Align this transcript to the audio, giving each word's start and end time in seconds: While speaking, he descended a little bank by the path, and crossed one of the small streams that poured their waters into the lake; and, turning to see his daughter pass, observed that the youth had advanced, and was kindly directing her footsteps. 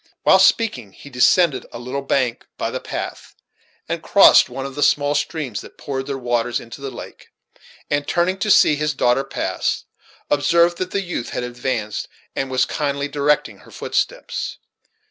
While 0.23 0.39
speaking, 0.39 0.93
he 0.93 1.11
descended 1.11 1.67
a 1.71 1.77
little 1.77 2.01
bank 2.01 2.47
by 2.57 2.71
the 2.71 2.79
path, 2.79 3.35
and 3.87 4.01
crossed 4.01 4.49
one 4.49 4.65
of 4.65 4.73
the 4.73 4.81
small 4.81 5.13
streams 5.13 5.61
that 5.61 5.77
poured 5.77 6.07
their 6.07 6.17
waters 6.17 6.59
into 6.59 6.81
the 6.81 6.89
lake; 6.89 7.27
and, 7.87 8.07
turning 8.07 8.39
to 8.39 8.49
see 8.49 8.75
his 8.75 8.95
daughter 8.95 9.23
pass, 9.23 9.83
observed 10.27 10.79
that 10.79 10.89
the 10.89 11.01
youth 11.03 11.29
had 11.29 11.43
advanced, 11.43 12.07
and 12.35 12.49
was 12.49 12.65
kindly 12.65 13.09
directing 13.09 13.59
her 13.59 13.69
footsteps. 13.69 14.57